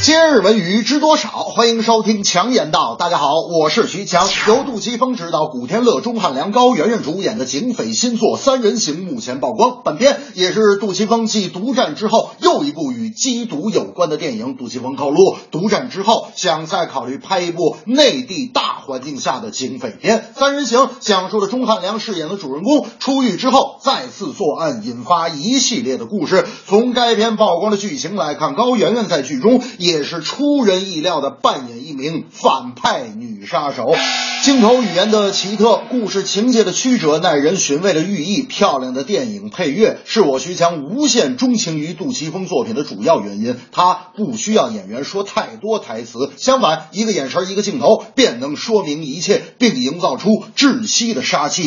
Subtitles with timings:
[0.00, 1.28] 今日文娱知多少？
[1.28, 2.94] 欢迎收听强言道。
[2.96, 4.28] 大家好，我是徐强。
[4.46, 9.82] 由杜琪峰执导、古天乐、钟汉良、高圆圆主演的警匪新作《三人行》目前曝光。
[9.84, 14.56] 本片也是杜琪峰继《独占》之后又一部与缉毒有关的电影。
[14.56, 20.18] 杜琪峰透露，《独占》之后想再考虑拍一部内地大环境下的警匪片。
[20.38, 26.46] 《三人行》讲述了钟汉良饰演的主人公出狱之后再次作案，引发一系列的故事。
[26.66, 33.94] 从该片曝光的剧情来看，高圆圆在剧中也是出人意料的扮演一名反派女杀手。
[34.42, 43.56] 镜头语言的奇特，故事情节的曲折，耐人寻味的寓意，漂亮的电影配乐，是我徐强无限钟情于杜琪峰作品的主要原因。
[43.72, 51.66] 他不需要演员说太多台词，相反，一个眼神，一个镜头便能说明一切，并营造出窒息的杀气。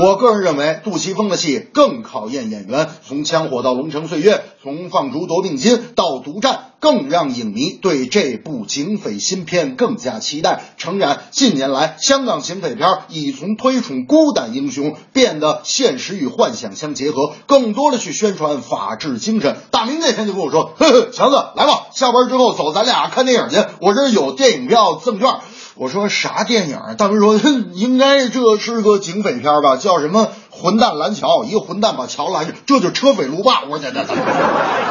[0.00, 2.88] 我个人认为，杜琪峰的戏更考验演员。
[3.06, 10.62] 从《枪火》到《龙城岁月》，从《放逐夺命金》到《独占》，更让影迷对这部警匪新片更加期待。
[10.78, 19.58] 诚然，近年来香港警匪片已从推崇孤胆英雄变得现实与幻想相结合，更多的去宣传法治精神。
[19.70, 23.56] 大明那天就跟我说：“呵呵，强子，来吧，下班之后走，咱俩看电影去。
[23.82, 25.28] 我这儿有电影票赠券。”
[25.74, 26.78] 我说啥电影？
[26.98, 27.36] 大明说
[27.72, 33.62] 应该这是个警匪片吧，叫什么《混蛋蓝桥》，一个混蛋把桥拦着，这就车匪路霸。
[33.62, 34.14] 我说这这这，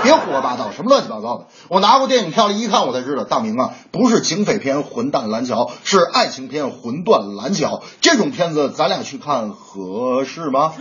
[0.04, 1.46] 别胡说八道，什么乱七八糟的！
[1.68, 7.78] 我拿过电影票来一看，我才知道，大明啊，不是警匪片《混蛋蓝桥》，是爱情片《魂断蓝桥》。
[8.02, 10.74] 这种片子咱俩去看合适吗？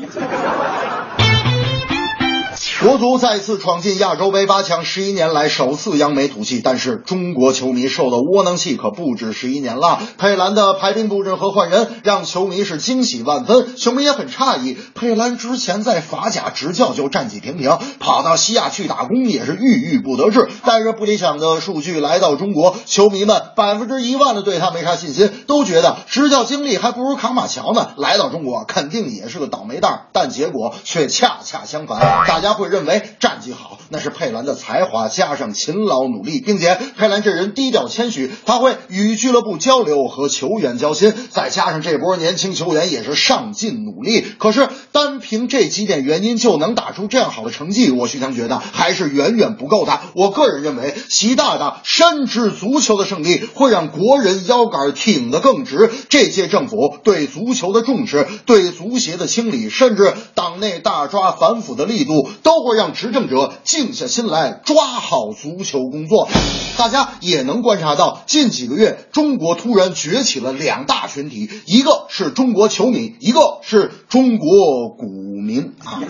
[2.82, 6.62] 国足再次闯进亚洲杯八强，十一年来首次扬眉吐气。
[6.64, 10.00] 但是中国球迷受的窝囊气可不止十一年了。
[10.16, 14.78] 佩兰的排兵布阵和换人让球迷是惊喜万分，球迷也很诧异。
[14.94, 20.48] 佩兰之前在法甲执教就战绩平平，跑到西亚去打工也是郁郁不得志。
[20.64, 27.90] 带着不理想的数据来到中国，球迷们百分之一万的对他没啥信心，都觉得执教经历还不如卡马乔呢。
[27.98, 32.69] 来到中国肯定也是个倒霉蛋，但结果却恰恰相反，大家会。
[32.70, 44.24] 认为战绩好，那是佩兰的才华加上勤劳努力，并且佩兰这人低调谦虚，他会与俱乐部交流和球员交心，再加上这波年轻球员也是上进努力。
[44.38, 50.00] 可是单凭这几点原因就能打出这样好的成绩，我徐强觉得还是远远不够的。
[50.14, 55.90] 我个人认为，习大大深知足球的胜利会让国人腰杆挺得更直。
[56.08, 62.60] 这届政府对足球的重视，对足协的清理，甚至党内大抓反腐的力度，都。
[62.60, 66.28] 会让执政者静下心来抓好足球工作。
[66.76, 76.02] 大家也能观察到，近几个月中国突然崛起了两大群体，一个是中国球迷，一个是中国股民啊。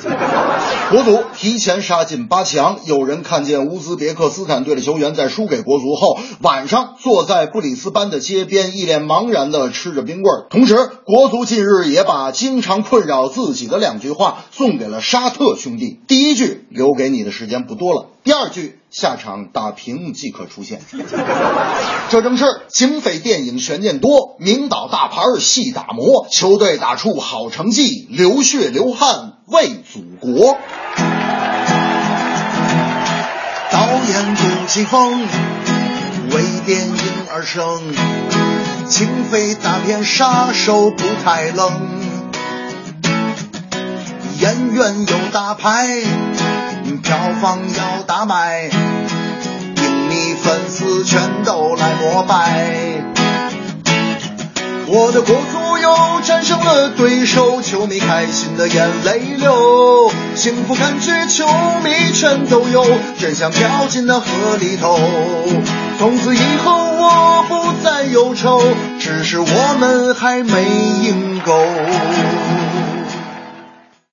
[0.91, 10.47] 国足提前杀进八强，有人看见乌兹别克斯坦队的球员在输给国足后，晚上坐在布里斯班的街边，一脸茫然地吃着冰棍儿。
[10.51, 10.75] 同时，
[11.05, 16.01] 国足近日也把经常困扰自己的两句话送给了沙特兄弟。
[16.09, 16.67] 第一句。
[16.71, 18.07] 留给你的时间不多了。
[18.23, 20.81] 第二句，下场打平即可出现。
[22.11, 30.59] 这正是警匪电影悬念多，名导大牌戏打磨，球队打出好成绩，流血流汗为祖国。
[33.71, 35.21] 导演杜琪峰
[36.31, 36.95] 为电影
[37.33, 37.81] 而生，
[38.89, 41.73] 情非大片杀手不太冷。
[44.39, 45.87] 演员有大牌，
[47.03, 53.05] 票房要大卖，影迷粉丝全都来膜拜。
[54.87, 55.37] 我的国
[56.23, 61.47] 战胜了对手，球迷开心的眼泪流，幸福感觉球
[61.83, 62.85] 迷全都有，
[63.19, 64.99] 真相飘进那河里头。
[65.99, 68.63] 从此以后我不再忧愁，
[68.99, 71.59] 只是我们还没赢够。